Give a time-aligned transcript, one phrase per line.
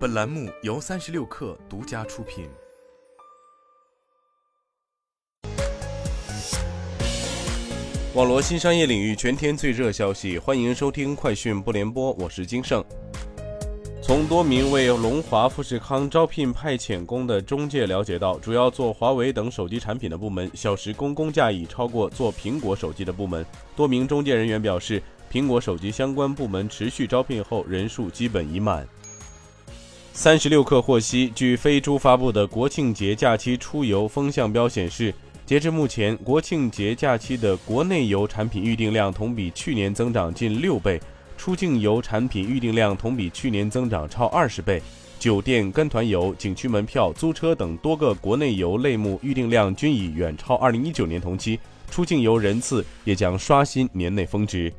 [0.00, 2.48] 本栏目由三十六氪独家出品。
[8.14, 12.82] 网罗新商业领域全天最热消息，欢迎收听快讯不联播，我是金盛。
[14.02, 23.44] 从多名为龙华富士康招聘派遣工的中介了解到，主要做华为等手机产品的部门，小时工工价已超过做苹果手机的部门。
[23.76, 28.88] 多名中介人员表示，苹果手机相关部门持续招聘后，人数基本已满。
[30.12, 35.14] 三十六氪获悉，据飞猪发布的国庆节假期出游风向标显示。
[35.46, 41.00] 截至目前，国庆节假期的国内游产品预订量同比去年增长近六倍，
[41.38, 44.82] 出境游产品预订量同比去年增长超二十倍。
[45.18, 51.58] 酒店、跟团游、景区门票、租车等多个国内游类目预订量均已远超二零一九年同期，
[51.90, 54.72] 出境游人次也将刷新年内峰值。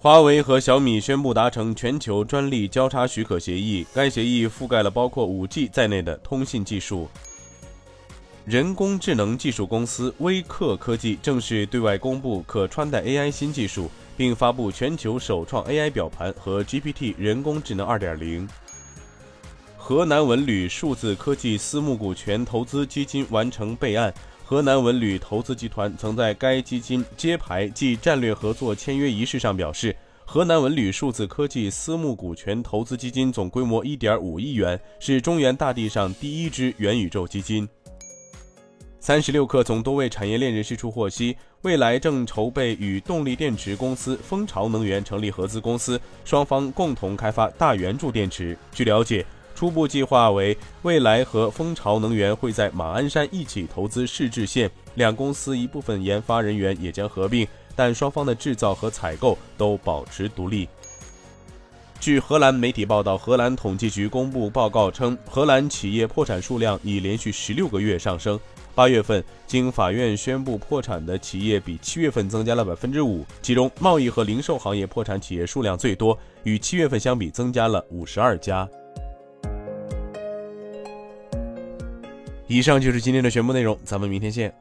[0.00, 7.08] 华为和小米宣布达成全球专利交叉许可协议，该协议覆盖了包括 5G 在内的通信技术。
[8.44, 18.48] 人工智能技术公司微客科技正式对外公布可穿戴 AI 新技术，并发布全球首创 AI 表盘和 GPT 人工智能2.0。
[19.88, 24.12] 河南文旅数字科技私募股权投资基金完成备案，
[24.44, 37.66] 河南文旅投资集团曾在该基金揭牌暨战略合作签约仪式上表示，河南文旅数字科技私募股权投资基金总规模1.5亿元，是中原大地上第一支元宇宙基金。
[39.00, 48.54] 三十六氪从多位产业链人士处获悉，未来正筹备与动力电池公司蜂巢能源成立合资公司，双方共同开发大圆柱电池。
[48.70, 49.24] 据了解，
[49.58, 60.68] 初步计划为未来和蜂巢能源会在马鞍山一起投资试制线，两公司一部分研发人员也将合并，但双方的制造和采购都保持独立。
[61.98, 68.38] 据荷兰媒体报道，荷兰统计局公布报告称，荷兰企业破产数量已连续十六个月上升。
[68.76, 78.68] 八月份，经法院宣布破产的企业比七月份增加了百分之五，其中贸易和零售行业破产企业数量最多，与七月份相比增加了五十二家。
[82.48, 84.52] 以上就是今天的全部内容，咱们明天见。